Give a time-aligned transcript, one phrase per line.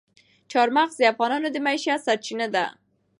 [0.51, 2.65] چار مغز د افغانانو د معیشت سرچینه ده.